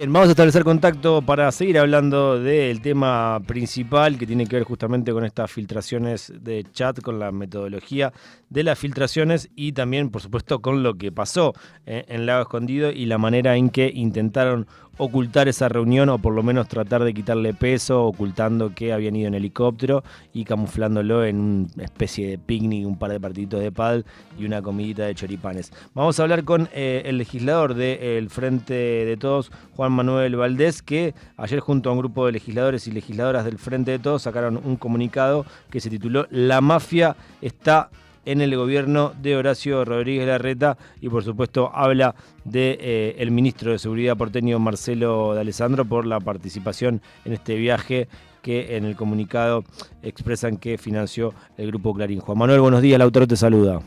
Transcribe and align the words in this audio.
Vamos 0.00 0.28
a 0.28 0.30
establecer 0.30 0.62
contacto 0.62 1.22
para 1.22 1.50
seguir 1.50 1.76
hablando 1.76 2.38
del 2.40 2.80
tema 2.80 3.40
principal 3.44 4.16
que 4.16 4.28
tiene 4.28 4.46
que 4.46 4.54
ver 4.54 4.62
justamente 4.62 5.12
con 5.12 5.24
estas 5.24 5.50
filtraciones 5.50 6.32
de 6.40 6.64
chat, 6.72 7.00
con 7.00 7.18
la 7.18 7.32
metodología 7.32 8.12
de 8.48 8.62
las 8.62 8.78
filtraciones 8.78 9.50
y 9.56 9.72
también, 9.72 10.10
por 10.10 10.22
supuesto, 10.22 10.60
con 10.60 10.84
lo 10.84 10.94
que 10.94 11.10
pasó 11.10 11.52
eh, 11.84 12.04
en 12.06 12.26
Lago 12.26 12.42
Escondido 12.42 12.92
y 12.92 13.06
la 13.06 13.18
manera 13.18 13.56
en 13.56 13.70
que 13.70 13.90
intentaron 13.92 14.68
ocultar 14.98 15.48
esa 15.48 15.68
reunión 15.68 16.08
o 16.08 16.18
por 16.18 16.34
lo 16.34 16.42
menos 16.42 16.68
tratar 16.68 17.04
de 17.04 17.14
quitarle 17.14 17.54
peso, 17.54 18.04
ocultando 18.04 18.74
que 18.74 18.92
habían 18.92 19.16
ido 19.16 19.28
en 19.28 19.34
helicóptero 19.34 20.02
y 20.34 20.44
camuflándolo 20.44 21.24
en 21.24 21.40
una 21.76 21.84
especie 21.84 22.28
de 22.28 22.38
picnic, 22.38 22.86
un 22.86 22.98
par 22.98 23.12
de 23.12 23.20
partiditos 23.20 23.60
de 23.60 23.72
pad 23.72 24.02
y 24.38 24.44
una 24.44 24.60
comidita 24.60 25.06
de 25.06 25.14
choripanes. 25.14 25.72
Vamos 25.94 26.18
a 26.18 26.24
hablar 26.24 26.44
con 26.44 26.68
eh, 26.72 27.02
el 27.06 27.18
legislador 27.18 27.74
del 27.74 28.28
Frente 28.28 28.74
de 28.74 29.16
Todos, 29.16 29.50
Juan 29.76 29.87
Manuel 29.92 30.36
Valdés, 30.36 30.82
que 30.82 31.14
ayer 31.36 31.60
junto 31.60 31.90
a 31.90 31.92
un 31.92 31.98
grupo 31.98 32.26
de 32.26 32.32
legisladores 32.32 32.86
y 32.86 32.92
legisladoras 32.92 33.44
del 33.44 33.58
Frente 33.58 33.90
de 33.90 33.98
Todos 33.98 34.22
sacaron 34.22 34.60
un 34.62 34.76
comunicado 34.76 35.44
que 35.70 35.80
se 35.80 35.90
tituló 35.90 36.26
La 36.30 36.60
mafia 36.60 37.16
está 37.40 37.90
en 38.24 38.42
el 38.42 38.54
gobierno 38.56 39.14
de 39.22 39.36
Horacio 39.36 39.84
Rodríguez 39.84 40.26
Larreta 40.26 40.76
y 41.00 41.08
por 41.08 41.24
supuesto 41.24 41.70
habla 41.74 42.14
del 42.44 42.76
de, 42.78 43.14
eh, 43.18 43.30
ministro 43.30 43.72
de 43.72 43.78
Seguridad 43.78 44.16
porteño 44.16 44.58
Marcelo 44.58 45.32
Alessandro 45.32 45.84
por 45.86 46.04
la 46.04 46.20
participación 46.20 47.00
en 47.24 47.32
este 47.32 47.54
viaje 47.56 48.06
que 48.42 48.76
en 48.76 48.84
el 48.84 48.96
comunicado 48.96 49.64
expresan 50.02 50.58
que 50.58 50.78
financió 50.78 51.32
el 51.56 51.68
grupo 51.68 51.94
Clarín. 51.94 52.20
Juan 52.20 52.38
Manuel, 52.38 52.60
buenos 52.60 52.82
días, 52.82 52.98
Lautaro 52.98 53.26
te 53.26 53.36
saluda. 53.36 53.80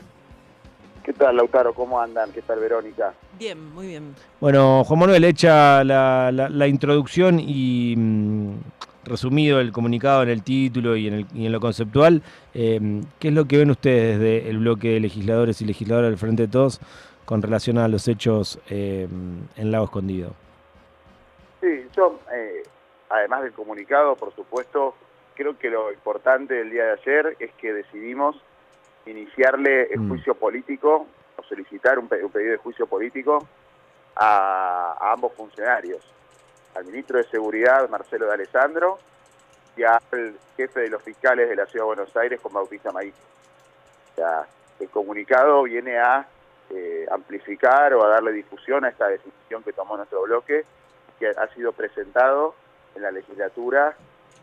¿Qué 1.04 1.14
tal, 1.14 1.36
Lautaro? 1.36 1.74
¿Cómo 1.74 2.00
andan? 2.00 2.32
¿Qué 2.32 2.44
tal, 2.44 2.60
Verónica? 2.60 3.14
Bien, 3.40 3.74
muy 3.74 3.88
bien. 3.88 4.14
Bueno, 4.40 4.84
Juan 4.84 5.00
Manuel, 5.00 5.24
hecha 5.24 5.84
la, 5.84 6.68
introducción 6.68 7.40
y 7.40 7.96
mm, 7.98 8.54
resumido 9.06 9.60
el 9.60 9.72
comunicado 9.72 10.22
en 10.22 10.30
el 10.30 10.44
título 10.44 10.96
y 10.96 11.08
en, 11.08 11.52
lo 11.52 11.60
conceptual, 11.60 12.22
em, 12.54 13.04
¿qué 13.20 13.30
es 13.30 13.34
lo 13.34 13.46
que 13.46 13.58
ven 13.58 13.72
ustedes 13.72 14.20
desde 14.20 14.50
el 14.50 14.60
bloque 14.60 14.90
de 14.90 15.00
legisladores 15.00 15.62
y 15.62 15.66
legisladoras 15.66 16.12
del 16.12 16.20
Frente 16.20 16.44
de 16.44 16.50
Todos 16.50 16.80
con 17.26 17.42
relación 17.42 17.80
a 17.80 17.88
los 17.88 18.08
hechos 18.08 18.60
em, 18.70 19.48
en 19.56 19.72
Lago 19.72 19.86
Escondido? 19.86 20.34
Sí, 21.62 21.88
yo, 21.96 22.20
eh, 22.32 22.62
además 23.10 23.42
del 23.42 23.54
comunicado, 23.54 24.16
por 24.16 24.36
supuesto, 24.36 24.94
creo 25.34 25.58
que 25.58 25.72
lo 25.72 25.92
importante 25.92 26.54
del 26.54 26.70
día 26.70 26.86
de 26.86 26.92
ayer 26.92 27.38
es 27.40 27.52
que 27.54 27.74
decidimos 27.74 28.36
iniciarle 29.06 29.84
el 29.92 30.02
mm. 30.02 30.10
juicio 30.10 30.36
político 30.36 31.08
o 31.38 31.44
solicitar 31.44 32.00
un, 32.00 32.08
pedido 32.08 32.52
de 32.52 32.58
juicio 32.58 32.88
político 32.88 33.48
a 34.16 35.12
ambos 35.14 35.34
funcionarios 35.34 36.02
al 36.76 36.86
ministro 36.86 37.18
de 37.18 37.24
Seguridad, 37.26 37.90
Marcelo 37.90 38.28
de 38.28 38.34
Alessandro, 38.34 39.00
y 39.76 39.84
al 39.84 40.36
jefe 40.58 40.82
de 40.82 40.90
los 40.90 41.02
fiscales 41.02 41.50
de 41.50 41.56
la 41.56 41.66
Ciudad 41.66 41.84
de 41.84 41.96
Buenos 41.96 42.16
Aires, 42.16 42.40
con 42.42 42.54
Bautista 42.54 42.92
Maíz. 42.92 43.14
O 44.12 44.16
sea, 44.16 44.46
el 44.80 44.90
comunicado 44.90 45.64
viene 45.64 45.98
a 45.98 46.28
eh, 46.70 47.06
amplificar 47.12 47.94
o 47.94 48.04
a 48.04 48.10
darle 48.10 48.32
difusión 48.32 48.86
a 48.86 48.90
esta 48.90 49.08
decisión 49.08 49.64
que 49.64 49.74
tomó 49.74 49.98
nuestro 49.98 50.22
bloque, 50.24 50.66
que 51.20 51.28
ha 51.28 51.48
sido 51.54 51.72
presentado 51.72 52.56
en 52.96 53.04
la 53.04 53.12
legislatura 53.12 53.96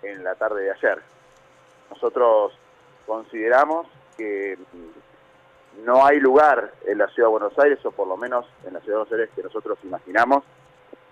en 0.02 0.22
la 0.24 0.34
tarde 0.34 0.62
de 0.62 0.70
ayer. 0.70 1.02
Nosotros 1.90 2.52
consideramos 3.06 3.86
que 4.18 4.58
mm, 4.58 5.84
no 5.86 6.04
hay 6.04 6.18
lugar 6.20 6.72
en 6.86 6.98
la 6.98 7.06
Ciudad 7.08 7.28
de 7.28 7.32
Buenos 7.32 7.58
Aires, 7.58 7.78
o 7.86 7.92
por 7.92 8.08
lo 8.08 8.16
menos 8.16 8.44
en 8.66 8.74
la 8.74 8.80
Ciudad 8.80 8.98
de 8.98 9.04
Buenos 9.04 9.12
Aires 9.12 9.30
que 9.34 9.42
nosotros 9.42 9.78
imaginamos, 9.84 10.44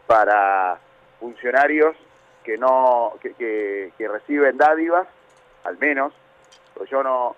para 0.07 0.79
funcionarios 1.19 1.97
que 2.45 2.59
no 2.59 3.15
que, 3.21 3.93
reciben 3.99 4.57
dádivas, 4.57 5.09
al 5.65 5.79
menos, 5.79 6.13
pues 6.75 6.89
yo 6.91 7.03
no, 7.03 7.35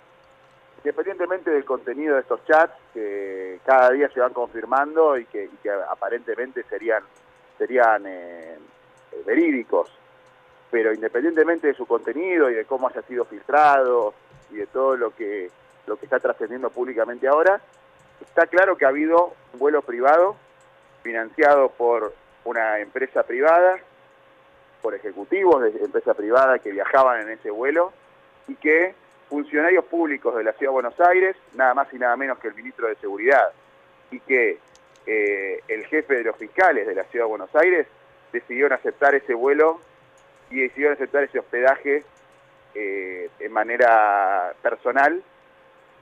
independientemente 0.78 1.50
del 1.50 1.64
contenido 1.64 2.14
de 2.14 2.22
estos 2.22 2.44
chats, 2.44 2.74
que 2.92 3.60
cada 3.64 3.90
día 3.90 4.10
se 4.10 4.20
van 4.20 4.32
confirmando 4.32 5.16
y 5.16 5.24
que, 5.26 5.48
aparentemente 5.88 6.62
serían, 6.64 7.02
serían 7.56 8.04
eh, 8.06 8.58
verídicos, 9.24 9.90
pero 10.70 10.92
independientemente 10.92 11.68
de 11.68 11.74
su 11.74 11.86
contenido 11.86 12.50
y 12.50 12.54
de 12.54 12.66
cómo 12.66 12.88
haya 12.88 13.00
sido 13.02 13.24
filtrado 13.24 14.12
y 14.50 14.56
de 14.56 14.66
todo 14.66 14.96
lo 14.96 15.14
que, 15.14 15.50
lo 15.86 15.96
que 15.96 16.06
está 16.06 16.18
trascendiendo 16.18 16.70
públicamente 16.70 17.28
ahora, 17.28 17.60
está 18.20 18.46
claro 18.46 18.76
que 18.76 18.84
ha 18.84 18.88
habido 18.88 19.34
un 19.52 19.58
vuelo 19.58 19.82
privado 19.82 20.36
financiado 21.02 21.70
por 21.70 22.12
una 22.44 22.78
empresa 22.78 23.22
privada, 23.22 23.78
por 24.82 24.94
ejecutivos 24.94 25.62
de 25.62 25.84
empresa 25.84 26.14
privada 26.14 26.58
que 26.58 26.70
viajaban 26.70 27.22
en 27.22 27.30
ese 27.30 27.50
vuelo 27.50 27.92
y 28.46 28.54
que 28.54 28.94
funcionarios 29.28 29.84
públicos 29.84 30.34
de 30.34 30.44
la 30.44 30.52
Ciudad 30.52 30.70
de 30.70 30.74
Buenos 30.74 31.00
Aires, 31.00 31.36
nada 31.54 31.74
más 31.74 31.92
y 31.92 31.98
nada 31.98 32.16
menos 32.16 32.38
que 32.38 32.48
el 32.48 32.54
ministro 32.54 32.88
de 32.88 32.96
Seguridad, 32.96 33.52
y 34.10 34.20
que 34.20 34.58
eh, 35.06 35.60
el 35.68 35.86
jefe 35.86 36.14
de 36.14 36.24
los 36.24 36.36
fiscales 36.36 36.86
de 36.86 36.94
la 36.94 37.04
Ciudad 37.04 37.26
de 37.26 37.30
Buenos 37.30 37.54
Aires 37.54 37.86
decidieron 38.32 38.72
aceptar 38.72 39.14
ese 39.14 39.34
vuelo 39.34 39.80
y 40.50 40.60
decidieron 40.60 40.94
aceptar 40.94 41.24
ese 41.24 41.38
hospedaje 41.38 42.04
eh, 42.74 43.30
de 43.38 43.48
manera 43.48 44.52
personal 44.62 45.22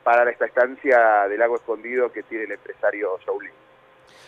para 0.02 0.30
esta 0.30 0.46
estancia 0.46 1.26
del 1.28 1.38
lago 1.38 1.56
escondido 1.56 2.12
que 2.12 2.22
tiene 2.22 2.44
el 2.44 2.52
empresario 2.52 3.18
Shaolin. 3.18 3.50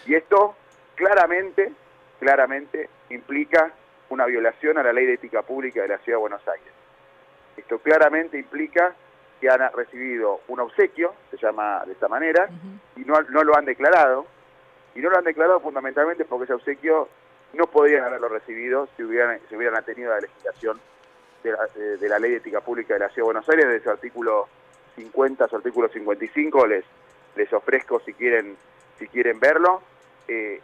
Y 0.07 0.15
esto 0.15 0.57
claramente 0.95 1.73
claramente 2.19 2.89
implica 3.11 3.73
una 4.11 4.27
violación 4.27 4.79
a 4.79 4.83
la 4.83 4.93
ley 4.93 5.07
de 5.07 5.15
ética 5.15 5.43
pública 5.43 5.83
de 5.83 5.89
la 5.89 5.99
Ciudad 5.99 6.19
de 6.19 6.21
Buenos 6.21 6.49
Aires. 6.49 6.73
Esto 7.57 7.79
claramente 7.79 8.39
implica 8.39 8.95
que 9.41 9.49
han 9.49 9.61
recibido 9.73 10.41
un 10.49 10.61
obsequio, 10.61 11.15
se 11.31 11.37
llama 11.37 11.83
de 11.87 11.93
esta 11.93 12.09
manera, 12.09 12.49
y 12.97 13.01
no, 13.01 13.21
no 13.23 13.45
lo 13.45 13.57
han 13.57 13.65
declarado, 13.65 14.27
y 14.95 15.01
no 15.01 15.11
lo 15.11 15.19
han 15.19 15.25
declarado 15.25 15.61
fundamentalmente 15.61 16.25
porque 16.25 16.45
ese 16.45 16.55
obsequio 16.55 17.09
no 17.53 17.67
podrían 17.67 18.05
haberlo 18.05 18.29
recibido 18.29 18.89
si 18.97 19.05
hubieran, 19.05 19.41
si 19.49 19.57
hubieran 19.57 19.85
tenido 19.85 20.11
la 20.13 20.21
legislación 20.21 20.81
de 21.43 21.53
la, 21.53 21.59
de 21.75 22.09
la, 22.09 22.19
ley 22.19 22.33
de 22.33 22.37
ética 22.39 22.61
pública 22.61 22.95
de 22.95 23.01
la 23.01 23.09
Ciudad 23.09 23.29
de 23.29 23.33
Buenos 23.33 23.49
Aires, 23.49 23.67
desde 23.67 23.85
su 23.85 23.91
artículo 23.91 24.49
50 24.99 25.49
su 25.49 25.57
artículo 25.57 25.89
55, 25.89 26.67
les, 26.67 26.85
les 27.37 27.53
ofrezco 27.53 28.01
si 28.01 28.13
quieren, 28.13 28.57
si 28.99 29.07
quieren 29.09 29.39
verlo. 29.41 29.83
Eh, 30.27 30.61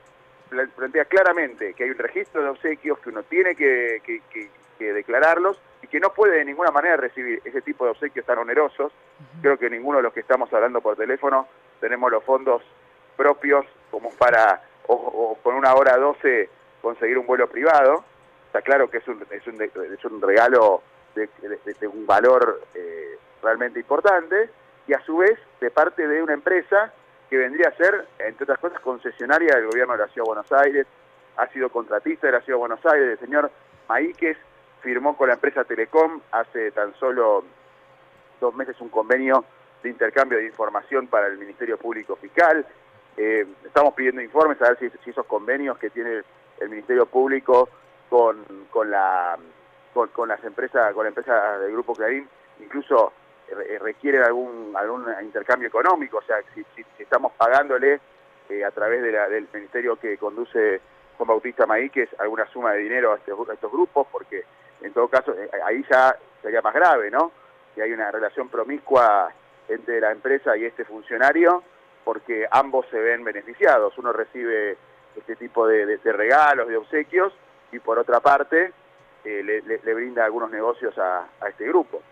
plantea 0.77 1.07
claramente 1.07 1.75
que 1.75 1.85
hay 1.85 1.91
un 1.91 1.99
registro 1.99 2.43
de 2.43 2.51
obsequios, 2.51 2.99
que 2.99 3.09
uno 3.09 3.23
tiene 3.23 3.55
que, 3.55 4.01
declararlos 4.79 5.59
y 5.83 5.87
que 5.87 5.99
no 5.99 6.13
puede 6.13 6.39
de 6.39 6.45
ninguna 6.45 6.71
manera 6.71 6.97
recibir 6.99 7.41
ese 7.45 7.63
tipo 7.63 7.85
de 7.85 7.93
obsequios 7.93 8.27
tan 8.27 8.39
onerosos. 8.39 8.93
Creo 9.41 9.57
que 9.57 9.71
ninguno 9.71 9.99
de 9.99 10.03
los 10.03 10.13
que 10.13 10.21
estamos 10.21 10.53
hablando 10.53 10.81
por 10.81 10.97
teléfono 10.97 11.49
tenemos 11.81 12.11
los 12.11 12.23
fondos 12.23 12.63
propios 13.17 13.65
como 13.91 14.11
para, 14.11 14.63
o, 14.87 15.39
con 15.43 15.55
una 15.55 15.75
hora 15.75 15.97
12, 15.97 16.51
conseguir 16.83 17.17
un 17.17 17.27
vuelo 17.27 17.49
privado. 17.49 18.05
Está 18.55 18.63
claro 18.63 18.89
que 18.89 18.99
es 18.99 19.09
un, 19.09 19.21
es 19.31 20.05
un, 20.05 20.23
regalo 20.23 20.81
de, 21.17 21.29
un 21.89 22.07
valor 22.07 22.63
eh, 22.73 23.19
realmente 23.43 23.81
importante 23.81 24.49
y 24.87 24.93
a 24.93 25.01
su 25.01 25.17
vez 25.17 25.37
de 25.61 25.73
parte 25.73 26.07
de 26.07 26.23
una 26.23 26.35
empresa 26.35 26.93
que 27.29 27.37
vendría 27.37 27.71
a 27.71 27.77
ser, 27.77 28.07
entre 28.21 28.45
otras 28.45 28.61
cosas, 28.61 28.79
concesionaria 28.79 29.57
del 29.57 29.67
gobierno 29.67 29.95
de 29.95 29.99
la 29.99 30.07
Ciudad 30.07 30.27
de 30.27 30.35
Buenos 30.35 30.53
Aires, 30.53 30.87
ha 31.37 31.49
sido 31.49 31.69
contratista 31.69 32.29
de 32.29 32.35
la 32.35 32.43
Ciudad 32.43 32.59
de 32.59 32.61
Buenos 32.61 32.87
Aires, 32.87 33.09
el 33.11 33.19
señor 33.19 33.51
Maíquez 33.89 34.39
firmó 34.83 35.17
con 35.17 35.27
la 35.27 35.35
empresa 35.35 35.65
Telecom 35.65 36.21
hace 36.31 36.71
tan 36.71 36.95
solo 36.95 37.43
dos 38.41 38.55
meses 38.55 38.81
un 38.81 38.89
convenio 38.89 39.45
de 39.83 39.91
intercambio 39.91 40.39
de 40.39 40.47
información 40.47 41.09
para 41.09 41.27
el 41.27 41.39
Ministerio 41.39 41.77
Público 41.77 42.15
Fiscal. 42.15 42.65
Eh, 43.17 43.49
estamos 43.65 43.95
pidiendo 43.95 44.23
informes 44.23 44.63
a 44.63 44.69
ver 44.69 44.79
si, 44.79 45.11
esos 45.11 45.27
convenios 45.27 45.77
que 45.77 45.91
tiene 45.91 46.23
el 46.61 46.69
Ministerio 46.69 47.07
Público 47.07 47.69
con, 48.09 48.45
con, 48.71 48.91
la, 48.91 49.37
con, 49.93 50.29
las 50.29 50.43
empresas, 50.45 50.93
con 50.93 51.05
la 51.05 51.09
empresa 51.09 51.59
del 51.59 51.73
Grupo 51.73 51.95
Clarín, 51.95 52.29
incluso 52.61 53.13
eh, 53.49 53.79
requieren 53.79 54.23
algún, 54.23 54.73
algún 54.77 55.07
intercambio 55.23 55.69
económico, 55.69 56.19
o 56.19 56.23
sea, 56.23 56.37
si, 56.55 56.65
estamos 56.99 57.33
pagándole 57.33 58.01
eh, 58.49 58.65
a 58.65 58.71
través 58.71 59.03
de 59.03 59.13
la, 59.13 59.29
del 59.29 59.49
ministerio 59.53 59.97
que 59.97 60.17
conduce 60.19 60.81
Juan 61.17 61.29
Bautista 61.29 61.67
Maíquez 61.67 62.09
alguna 62.19 62.47
suma 62.47 62.73
de 62.73 62.81
dinero 62.81 63.13
a 63.13 63.17
estos, 63.17 63.49
estos 63.49 63.73
grupos, 63.73 64.07
porque 64.11 64.45
en 64.81 64.93
todo 64.93 65.09
caso 65.09 65.33
eh, 65.33 65.51
ahí 65.65 65.85
ya 65.91 66.17
sería 66.43 66.63
más 66.63 66.75
grave, 66.75 67.11
¿no? 67.11 67.33
Que 67.75 67.83
hay 67.83 67.93
una 67.93 68.11
relación 68.11 68.49
promiscua 68.49 69.33
entre 69.69 70.01
la 70.01 70.13
empresa 70.13 70.57
y 70.57 70.65
este 70.65 70.85
funcionario, 70.85 71.63
porque 72.05 72.47
ambos 72.51 72.87
se 72.91 72.99
ven 72.99 73.25
beneficiados. 73.25 73.97
Uno 73.99 74.13
recibe 74.13 74.77
este 75.17 75.37
tipo 75.37 75.67
de, 75.67 75.99
regalos, 76.05 76.69
de 76.69 76.77
obsequios, 76.77 77.33
y 77.75 77.81
por 77.81 77.99
otra 77.99 78.21
parte 78.21 78.73
le, 79.25 79.95
brinda 79.95 80.25
algunos 80.25 80.51
negocios 80.51 80.97
a 80.99 81.27
este 81.49 81.67
grupo 81.67 82.03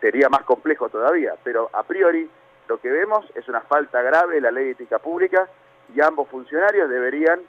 sería 0.00 0.28
más 0.28 0.42
complejo 0.42 0.88
todavía, 0.88 1.34
pero 1.42 1.70
a 1.72 1.82
priori 1.82 2.28
lo 2.68 2.80
que 2.80 2.90
vemos 2.90 3.26
es 3.34 3.48
una 3.48 3.60
falta 3.62 4.02
grave 4.02 4.36
de 4.36 4.40
la 4.40 4.50
ley 4.50 4.66
de 4.66 4.70
ética 4.72 4.98
pública 4.98 5.48
y 5.94 6.00
ambos 6.00 6.28
funcionarios 6.28 6.88
deberían 6.88 7.40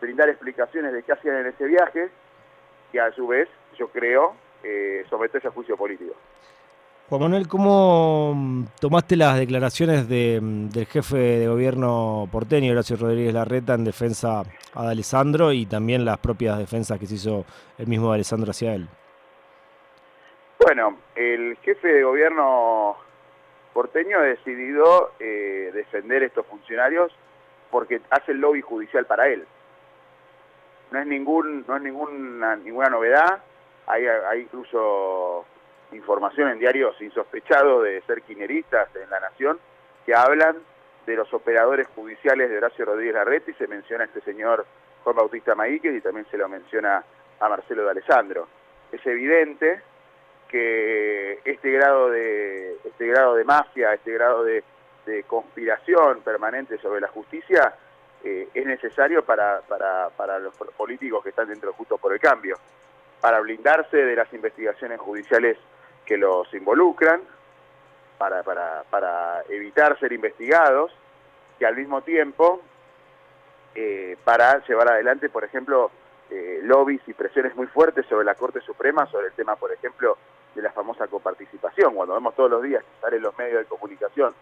brindar 0.00 0.28
explicaciones 0.28 0.92
de 0.92 1.02
qué 1.02 1.12
hacían 1.12 1.36
en 1.36 1.46
ese 1.46 1.64
viaje 1.64 2.10
y 2.92 2.98
a 2.98 3.12
su 3.12 3.26
vez, 3.26 3.48
yo 3.76 3.88
creo, 3.88 4.34
eh, 4.62 5.04
someterse 5.08 5.48
a 5.48 5.50
juicio 5.50 5.76
político. 5.76 6.14
Juan 7.08 7.20
Manuel, 7.20 7.46
¿cómo 7.46 8.32
mm, 8.34 8.64
tomaste 8.80 9.16
las 9.16 9.38
declaraciones 9.38 10.06
mm, 10.06 10.68
del 10.68 10.86
jefe 10.86 11.16
de 11.16 11.48
gobierno 11.48 12.28
porteño, 12.32 12.72
Horacio 12.72 12.96
Rodríguez 12.96 13.34
Larreta, 13.34 13.74
en 13.74 13.84
defensa 13.84 14.42
a 14.74 14.88
Alessandro 14.88 15.52
y 15.52 15.66
también 15.66 16.04
las 16.04 16.18
propias 16.18 16.58
defensas 16.58 16.98
que 16.98 17.06
se 17.06 17.16
hizo 17.16 17.44
el 17.76 17.86
mismo 17.86 18.12
Alessandro 18.12 18.50
hacia 18.50 18.74
él? 18.74 18.88
Bueno, 20.64 20.96
el 21.16 21.56
jefe 21.58 21.88
de 21.88 22.04
gobierno 22.04 22.96
porteño 23.72 24.18
ha 24.18 24.22
decidido 24.22 25.12
eh, 25.18 25.70
defender 25.74 26.22
estos 26.22 26.46
funcionarios 26.46 27.12
porque 27.70 28.00
hace 28.10 28.32
el 28.32 28.38
lobby 28.38 28.60
judicial 28.60 29.06
para 29.06 29.28
él. 29.28 29.44
No 30.92 31.00
es 31.00 31.06
ningún, 31.06 31.64
no 31.66 31.76
es 31.76 31.82
ninguna, 31.82 32.56
ninguna 32.56 32.88
novedad. 32.90 33.42
Hay, 33.86 34.06
hay 34.06 34.42
incluso 34.42 35.44
información 35.92 36.48
en 36.48 36.58
diarios 36.58 37.00
insospechados 37.00 37.84
de 37.84 38.00
ser 38.02 38.22
quineristas 38.22 38.88
en 38.96 39.08
La 39.10 39.20
Nación 39.20 39.58
que 40.04 40.14
hablan 40.14 40.56
de 41.06 41.16
los 41.16 41.32
operadores 41.34 41.88
judiciales 41.94 42.50
de 42.50 42.58
Horacio 42.58 42.84
Rodríguez 42.84 43.14
Larreta 43.14 43.50
y 43.50 43.54
se 43.54 43.66
menciona 43.66 44.04
este 44.04 44.20
señor 44.20 44.64
Juan 45.02 45.16
Bautista 45.16 45.54
Maíquez 45.54 45.94
y 45.94 46.00
también 46.00 46.26
se 46.30 46.38
lo 46.38 46.48
menciona 46.48 47.04
a 47.40 47.48
Marcelo 47.48 47.84
de 47.84 47.90
Alessandro. 47.90 48.48
Es 48.90 49.04
evidente 49.06 49.80
que 50.48 51.40
este 51.44 51.70
grado 51.72 52.10
de, 52.10 52.76
este 52.84 53.06
grado 53.06 53.34
de 53.34 53.44
mafia, 53.44 53.94
este 53.94 54.12
grado 54.12 54.44
de, 54.44 54.62
conspiración 55.26 56.20
permanente 56.20 56.78
sobre 56.78 57.00
la 57.00 57.08
justicia 57.08 57.74
eh, 58.22 58.48
es 58.54 58.64
necesario 58.64 59.24
para, 59.24 59.60
para, 59.62 60.10
para 60.10 60.38
los 60.38 60.54
políticos 60.54 61.24
que 61.24 61.30
están 61.30 61.48
dentro 61.48 61.72
justo 61.72 61.98
por 61.98 62.12
el 62.12 62.20
cambio, 62.20 62.56
para 63.20 63.40
blindarse 63.40 63.96
de 63.96 64.14
las 64.14 64.32
investigaciones 64.32 65.00
judiciales 65.00 65.58
que 66.12 66.18
los 66.18 66.52
involucran 66.52 67.22
para, 68.18 68.42
para, 68.42 68.84
para 68.90 69.44
evitar 69.48 69.98
ser 69.98 70.12
investigados 70.12 70.92
y 71.58 71.64
al 71.64 71.74
mismo 71.74 72.02
tiempo 72.02 72.60
eh, 73.74 74.18
para 74.22 74.62
llevar 74.66 74.92
adelante, 74.92 75.30
por 75.30 75.42
ejemplo, 75.42 75.90
eh, 76.28 76.60
lobbies 76.64 77.00
y 77.06 77.14
presiones 77.14 77.56
muy 77.56 77.66
fuertes 77.66 78.04
sobre 78.10 78.26
la 78.26 78.34
Corte 78.34 78.60
Suprema, 78.60 79.06
sobre 79.06 79.28
el 79.28 79.32
tema, 79.32 79.56
por 79.56 79.72
ejemplo, 79.72 80.18
de 80.54 80.60
la 80.60 80.70
famosa 80.72 81.06
coparticipación. 81.06 81.94
Cuando 81.94 82.12
vemos 82.12 82.34
todos 82.34 82.50
los 82.50 82.62
días 82.62 82.84
que 82.84 83.00
sale 83.00 83.16
en 83.16 83.22
los 83.22 83.38
medios 83.38 83.60
de 83.60 83.64
comunicación 83.64 84.34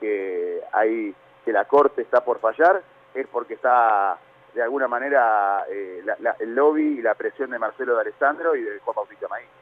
que 0.00 0.60
hay 0.72 1.14
que 1.44 1.52
la 1.52 1.66
Corte 1.66 2.02
está 2.02 2.24
por 2.24 2.40
fallar, 2.40 2.82
es 3.14 3.28
porque 3.28 3.54
está 3.54 4.18
de 4.54 4.62
alguna 4.62 4.88
manera 4.88 5.66
eh, 5.70 6.02
el 6.40 6.52
lobby 6.52 6.98
y 6.98 7.00
la 7.00 7.14
presión 7.14 7.50
de 7.50 7.60
Marcelo 7.60 7.94
de 7.94 8.00
Alessandro 8.00 8.56
y 8.56 8.62
de 8.62 8.80
Juan 8.80 8.96
Bautista 8.96 9.28
Maíz. 9.28 9.61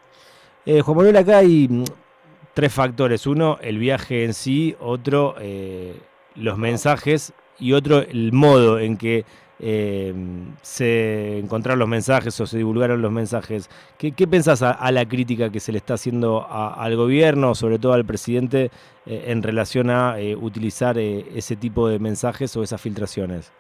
Eh, 0.66 0.82
Juan 0.82 0.96
Manuel, 0.98 1.16
acá 1.16 1.38
hay 1.38 1.68
mm, 1.68 1.84
tres 2.54 2.72
factores. 2.72 3.26
Uno, 3.26 3.58
el 3.62 3.78
viaje 3.78 4.24
en 4.24 4.34
sí, 4.34 4.76
otro, 4.78 5.34
eh, 5.40 5.94
los 6.36 6.58
mensajes 6.58 7.32
y 7.58 7.72
otro, 7.72 8.00
el 8.00 8.32
modo 8.32 8.78
en 8.78 8.98
que 8.98 9.24
eh, 9.58 10.14
se 10.62 11.38
encontraron 11.38 11.78
los 11.78 11.88
mensajes 11.88 12.38
o 12.40 12.46
se 12.46 12.58
divulgaron 12.58 13.00
los 13.00 13.12
mensajes. 13.12 13.70
¿Qué, 13.98 14.12
pensás 14.26 14.62
a, 14.62 14.90
la 14.92 15.06
crítica 15.06 15.50
que 15.50 15.60
se 15.60 15.72
le 15.72 15.78
está 15.78 15.94
haciendo 15.94 16.46
al 16.48 16.96
gobierno, 16.96 17.54
sobre 17.54 17.78
todo 17.78 17.92
al 17.92 18.04
presidente, 18.04 18.70
en 19.04 19.42
relación 19.42 19.90
a 19.90 20.16
utilizar 20.40 20.96
ese 20.98 21.56
tipo 21.56 21.88
de 21.88 21.98
mensajes 21.98 22.56
o 22.56 22.62
esas 22.62 22.80
filtraciones? 22.80 23.52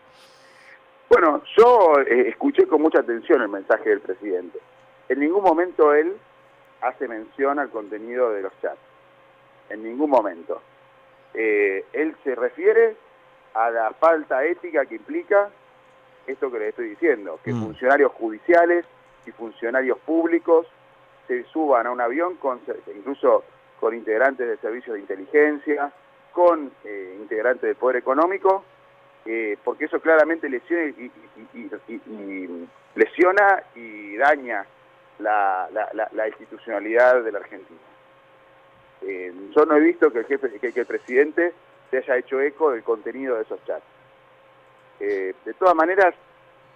Bueno, 1.10 1.42
yo 1.58 1.92
escuché 2.06 2.66
con 2.66 2.80
mucha 2.80 3.00
atención 3.00 3.42
el 3.42 3.48
mensaje 3.48 3.90
del 3.90 4.00
presidente. 4.00 4.58
En 5.10 5.20
ningún 5.20 5.42
momento 5.42 5.92
él 5.92 6.14
hace 6.80 7.08
mención 7.08 7.58
al 7.58 7.70
contenido 7.70 8.32
de 8.32 8.42
los 8.42 8.52
chats. 8.60 8.80
En 9.68 9.82
ningún 9.82 10.10
momento. 10.10 10.60
Eh, 11.34 11.84
él 11.92 12.16
se 12.24 12.34
refiere 12.34 12.96
a 13.54 13.70
la 13.70 13.92
falta 13.92 14.44
ética 14.44 14.84
que 14.86 14.96
implica 14.96 15.50
esto 16.26 16.50
que 16.50 16.58
le 16.58 16.68
estoy 16.68 16.90
diciendo, 16.90 17.38
que 17.44 17.52
mm. 17.52 17.62
funcionarios 17.62 18.12
judiciales 18.12 18.84
y 19.26 19.30
funcionarios 19.32 19.98
públicos 19.98 20.66
se 21.26 21.44
suban 21.44 21.86
a 21.86 21.90
un 21.90 22.00
avión 22.00 22.36
con 22.36 22.60
incluso 22.94 23.44
con 23.78 23.94
integrantes 23.94 24.46
del 24.46 24.58
servicio 24.58 24.94
de 24.94 25.00
inteligencia, 25.00 25.92
con 26.32 26.70
eh, 26.84 27.16
integrantes 27.20 27.62
del 27.62 27.76
poder 27.76 27.96
económico, 27.96 28.64
eh, 29.24 29.56
porque 29.64 29.86
eso 29.86 30.00
claramente 30.00 30.48
lesiona 30.48 30.84
y, 30.86 31.10
lesiona 32.94 33.62
y 33.74 34.16
daña 34.16 34.66
la, 35.20 36.28
institucionalidad 36.28 37.22
de 37.22 37.32
la 37.32 37.38
Argentina. 37.38 37.78
Eh, 39.02 39.32
yo 39.54 39.64
no 39.64 39.76
he 39.76 39.80
visto 39.80 40.12
que 40.12 40.20
el, 40.20 40.26
jefe, 40.26 40.58
que, 40.58 40.80
el 40.80 40.86
presidente 40.86 41.52
se 41.90 41.98
haya 41.98 42.16
hecho 42.16 42.40
eco 42.40 42.70
del 42.70 42.82
contenido 42.82 43.36
de 43.36 43.42
esos 43.42 43.64
chats. 43.64 43.84
Eh, 44.98 45.34
de 45.44 45.54
todas 45.54 45.74
maneras, 45.74 46.14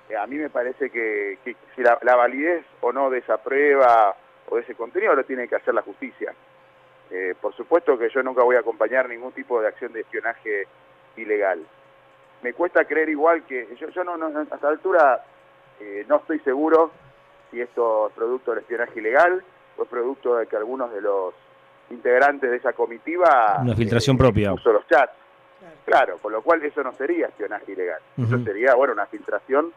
eh, 0.08 0.16
a 0.16 0.26
mí 0.26 0.36
me 0.36 0.50
parece 0.50 0.90
que, 0.90 1.38
si 1.74 1.82
la, 1.82 2.16
validez 2.16 2.64
o 2.80 2.92
no 2.92 3.10
de 3.10 3.18
esa 3.18 3.38
prueba 3.38 4.16
o 4.48 4.56
de 4.56 4.62
ese 4.62 4.74
contenido 4.74 5.14
lo 5.14 5.24
tiene 5.24 5.48
que 5.48 5.56
hacer 5.56 5.74
la 5.74 5.82
justicia. 5.82 6.34
por 7.40 7.54
supuesto 7.54 7.96
que 7.96 8.08
yo 8.08 8.22
nunca 8.22 8.42
voy 8.42 8.56
a 8.56 8.60
acompañar 8.60 9.08
ningún 9.08 9.32
tipo 9.32 9.60
de 9.60 9.68
acción 9.68 9.92
de 9.92 10.00
espionaje 10.00 10.66
ilegal. 11.16 11.64
Me 12.42 12.52
cuesta 12.52 12.84
creer 12.84 13.08
igual 13.08 13.44
que 13.44 13.68
yo, 13.76 13.88
yo 13.88 14.04
no, 14.04 14.16
no, 14.16 14.26
a 14.38 14.42
esta 14.42 14.68
altura 14.68 15.24
no 16.08 16.16
estoy 16.16 16.38
seguro 16.40 16.90
si 17.54 17.60
esto 17.60 18.08
es 18.08 18.14
producto 18.14 18.50
del 18.50 18.60
espionaje 18.60 18.98
ilegal 18.98 19.42
o 19.76 19.82
es 19.84 19.88
producto 19.88 20.36
de 20.36 20.46
que 20.46 20.56
algunos 20.56 20.92
de 20.92 21.00
los 21.00 21.34
integrantes 21.90 22.50
de 22.50 22.56
esa 22.56 22.72
comitiva... 22.72 23.58
Una 23.62 23.76
filtración 23.76 24.16
eh, 24.16 24.18
propia. 24.18 24.50
Puso 24.50 24.72
los 24.72 24.86
chats. 24.88 25.12
Claro. 25.86 26.18
con 26.18 26.32
lo 26.32 26.42
cual 26.42 26.62
eso 26.62 26.82
no 26.82 26.92
sería 26.94 27.26
espionaje 27.26 27.72
ilegal. 27.72 28.00
Eso 28.18 28.42
sería, 28.44 28.74
bueno, 28.74 28.92
una 28.92 29.06
filtración 29.06 29.72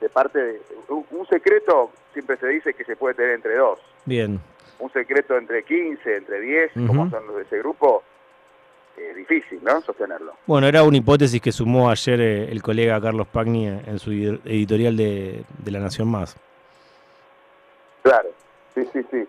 de 0.00 0.08
parte 0.08 0.38
de... 0.38 0.62
Un, 0.88 1.26
secreto 1.26 1.90
siempre 2.12 2.36
se 2.36 2.46
dice 2.46 2.74
que 2.74 2.84
se 2.84 2.96
puede 2.96 3.14
tener 3.14 3.32
entre 3.32 3.56
dos. 3.56 3.80
Bien. 4.04 4.40
Un 4.78 4.92
secreto 4.92 5.36
entre 5.36 5.64
15, 5.64 6.16
entre 6.16 6.40
10, 6.40 6.72
como 6.86 7.10
son 7.10 7.26
los 7.26 7.36
de 7.36 7.42
ese 7.42 7.58
grupo, 7.58 8.02
es 8.96 9.16
difícil, 9.16 9.58
¿no? 9.62 9.80
Sostenerlo. 9.82 10.34
Bueno, 10.46 10.66
era 10.66 10.82
una 10.82 10.96
hipótesis 10.96 11.40
que 11.40 11.52
sumó 11.52 11.90
ayer 11.90 12.20
eh, 12.20 12.50
el 12.50 12.62
colega 12.62 13.00
Carlos 13.00 13.26
Pagni 13.26 13.66
en 13.66 13.98
su 13.98 14.12
editorial 14.12 14.96
de, 14.96 15.44
de 15.58 15.70
La 15.70 15.80
Nación 15.80 16.08
Más. 16.08 16.36
Claro, 18.06 18.28
sí, 18.72 18.88
sí, 18.92 19.04
sí. 19.10 19.26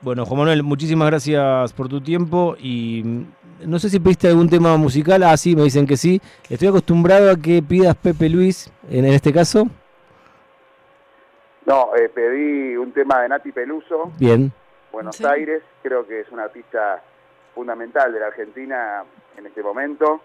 Bueno, 0.00 0.24
Juan 0.24 0.38
Manuel, 0.38 0.62
muchísimas 0.62 1.06
gracias 1.08 1.70
por 1.74 1.86
tu 1.86 2.00
tiempo 2.00 2.56
y 2.58 3.02
mm, 3.04 3.70
no 3.70 3.78
sé 3.78 3.90
si 3.90 4.00
pediste 4.00 4.26
algún 4.26 4.48
tema 4.48 4.74
musical. 4.78 5.22
Ah, 5.22 5.36
sí, 5.36 5.54
me 5.54 5.64
dicen 5.64 5.86
que 5.86 5.98
sí. 5.98 6.18
Estoy 6.48 6.68
acostumbrado 6.68 7.30
a 7.30 7.36
que 7.36 7.62
pidas 7.62 7.94
Pepe 7.94 8.30
Luis 8.30 8.72
en, 8.90 9.04
este 9.04 9.34
caso. 9.34 9.68
No, 11.66 11.94
eh, 11.94 12.08
pedí 12.08 12.74
un 12.78 12.90
tema 12.92 13.20
de 13.20 13.28
Nati 13.28 13.52
Peluso. 13.52 14.10
Bien. 14.18 14.50
Buenos 14.90 15.20
Aires, 15.20 15.62
creo 15.82 16.06
que 16.06 16.20
es 16.20 16.32
una 16.32 16.44
artista 16.44 17.02
fundamental 17.54 18.14
de 18.14 18.20
la 18.20 18.28
Argentina 18.28 19.04
en 19.36 19.44
este 19.44 19.62
momento 19.62 20.22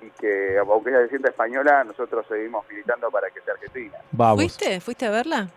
y 0.00 0.10
que, 0.20 0.56
aunque 0.56 0.90
ella 0.90 1.00
se 1.00 1.08
sienta 1.08 1.30
española, 1.30 1.82
nosotros 1.82 2.24
seguimos 2.28 2.64
militando 2.70 3.10
para 3.10 3.28
que 3.30 3.40
sea 3.40 3.54
argentina. 3.54 3.98
¿Fuiste? 4.36 4.80
¿Fuiste 4.80 5.06
a 5.06 5.10
verla? 5.10 5.48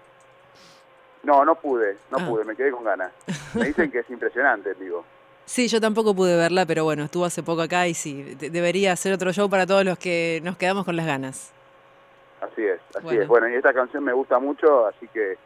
No, 1.27 1.43
no 1.43 1.55
pude, 1.55 1.97
no 2.09 2.19
ah. 2.21 2.25
pude, 2.25 2.45
me 2.45 2.55
quedé 2.55 2.71
con 2.71 2.85
ganas. 2.85 3.11
Me 3.53 3.65
dicen 3.65 3.91
que 3.91 3.99
es 3.99 4.09
impresionante, 4.09 4.73
digo. 4.75 5.03
Sí, 5.43 5.67
yo 5.67 5.81
tampoco 5.81 6.15
pude 6.15 6.37
verla, 6.37 6.65
pero 6.65 6.85
bueno, 6.85 7.03
estuvo 7.03 7.25
hace 7.25 7.43
poco 7.43 7.63
acá 7.63 7.85
y 7.85 7.93
sí, 7.93 8.35
debería 8.39 8.95
ser 8.95 9.11
otro 9.11 9.33
show 9.33 9.49
para 9.49 9.65
todos 9.65 9.83
los 9.83 9.99
que 9.99 10.39
nos 10.45 10.55
quedamos 10.55 10.85
con 10.85 10.95
las 10.95 11.05
ganas. 11.05 11.53
Así 12.39 12.63
es, 12.63 12.79
así 12.95 13.17
es. 13.17 13.27
Bueno, 13.27 13.49
y 13.49 13.55
esta 13.55 13.73
canción 13.73 14.05
me 14.05 14.13
gusta 14.13 14.39
mucho, 14.39 14.87
así 14.87 15.05
que, 15.09 15.37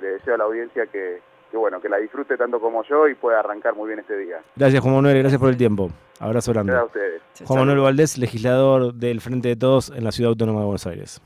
le 0.00 0.08
deseo 0.12 0.34
a 0.34 0.38
la 0.38 0.44
audiencia 0.44 0.86
que, 0.86 1.20
bueno, 1.52 1.78
que 1.78 1.90
la 1.90 1.98
disfrute 1.98 2.38
tanto 2.38 2.58
como 2.58 2.82
yo 2.84 3.06
y 3.06 3.14
pueda 3.14 3.40
arrancar 3.40 3.74
muy 3.74 3.88
bien 3.88 3.98
este 3.98 4.16
día. 4.16 4.40
Gracias, 4.56 4.82
Juan 4.82 4.94
Manuel, 4.94 5.18
gracias 5.18 5.40
por 5.40 5.50
el 5.50 5.58
tiempo. 5.58 5.90
Abrazo 6.20 6.52
grande. 6.52 6.72
Gracias 6.72 6.94
a 6.94 6.98
ustedes. 6.98 7.22
Juan 7.46 7.58
Manuel 7.60 7.80
Valdés, 7.80 8.16
legislador 8.16 8.94
del 8.94 9.20
Frente 9.20 9.48
de 9.48 9.56
Todos 9.56 9.90
en 9.90 10.04
la 10.04 10.12
Ciudad 10.12 10.30
Autónoma 10.30 10.60
de 10.60 10.66
Buenos 10.66 10.86
Aires. 10.86 11.20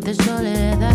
De 0.00 0.14
soledad. 0.14 0.93